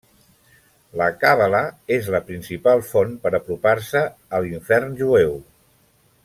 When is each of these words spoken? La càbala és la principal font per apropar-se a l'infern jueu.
La 1.01 1.09
càbala 1.23 1.59
és 1.97 2.09
la 2.15 2.21
principal 2.29 2.81
font 2.93 3.13
per 3.27 3.35
apropar-se 3.41 4.03
a 4.39 4.41
l'infern 4.47 4.99
jueu. 5.05 5.39